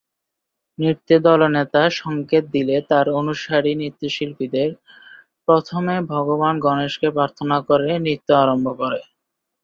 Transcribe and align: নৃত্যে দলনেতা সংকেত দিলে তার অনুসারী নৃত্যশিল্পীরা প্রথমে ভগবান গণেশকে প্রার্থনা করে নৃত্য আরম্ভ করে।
নৃত্যে 0.79 1.15
দলনেতা 1.27 1.81
সংকেত 1.95 2.43
দিলে 2.55 2.75
তার 2.89 3.05
অনুসারী 3.19 3.71
নৃত্যশিল্পীরা 3.75 4.63
প্রথমে 5.47 5.95
ভগবান 6.13 6.55
গণেশকে 6.59 7.07
প্রার্থনা 7.09 7.57
করে 7.69 7.89
নৃত্য 7.99 8.29
আরম্ভ 8.43 8.67
করে। 8.81 8.99